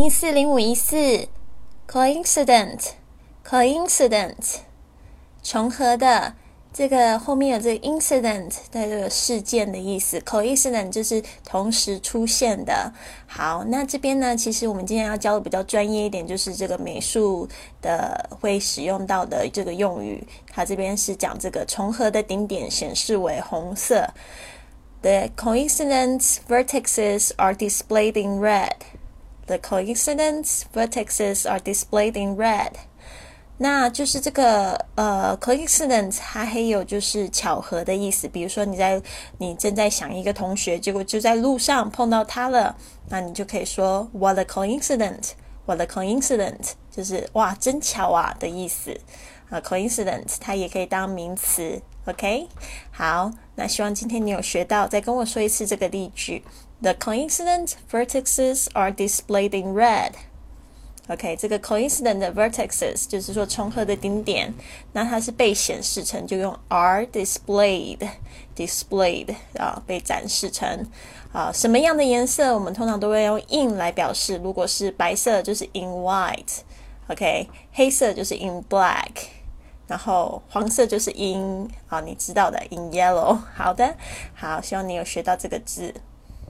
[0.00, 1.28] 零一四零五一四
[1.86, 4.60] ，coincident，coincident，
[5.42, 6.32] 重合的。
[6.72, 12.94] 这个后面有这个 incident 的这个事件的意思，coincident 就是同时出现的。
[13.26, 17.46] 好，那这边呢，其实我们今天要教的比较专业一点，就是这个美术
[17.82, 20.26] 的会使用到的这个用语。
[20.50, 24.08] 它这边是讲这个重合的顶点显示为红色。
[25.02, 28.76] The coincident vertices are displayed in red.
[29.50, 32.70] The coincident vertices are displayed in red.
[33.58, 38.28] 那就是这个呃，coincidence 它还有就是巧合的意思。
[38.28, 39.02] 比如说你在
[39.38, 42.76] 你正在想一个同学，结果就在路上碰到他了，
[43.08, 46.74] 那你就可以说 What a coincidence！What a coincidence！
[46.92, 48.96] 就是哇，真巧啊的意思
[49.50, 49.60] 啊。
[49.60, 51.82] coincidence 它也可以当名词。
[52.06, 52.48] OK，
[52.90, 56.42] 好，那希望今天你有学到，再跟我说一次这个例句
[56.80, 60.12] ：The coincident vertices are displayed in red。
[61.08, 64.54] OK，这个 coincident vertices 就是说重合的顶点，
[64.92, 70.86] 那它是被显示成就用 are displayed，displayed 啊，被展示成
[71.32, 72.54] 啊什么样的颜色？
[72.54, 74.40] 我们通常都会用 in 来表示。
[74.42, 79.10] 如果是白色，就是 in white，OK，黑色就是 in black，
[79.90, 83.36] 然后黄色就是 in 啊，你知道的 in yellow。
[83.56, 83.92] 好的，
[84.36, 85.92] 好，希望你有学到这个字。